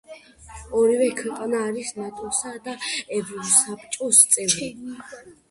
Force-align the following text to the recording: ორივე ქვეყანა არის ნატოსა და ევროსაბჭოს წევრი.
ორივე 0.77 1.09
ქვეყანა 1.19 1.59
არის 1.65 1.91
ნატოსა 1.99 2.55
და 2.69 2.75
ევროსაბჭოს 3.19 4.25
წევრი. 4.35 4.73